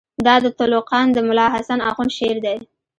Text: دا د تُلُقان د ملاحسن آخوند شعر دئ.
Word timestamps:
دا 0.25 0.35
د 0.43 0.45
تُلُقان 0.57 1.05
د 1.13 1.17
ملاحسن 1.29 1.79
آخوند 1.89 2.11
شعر 2.17 2.37
دئ. 2.45 2.57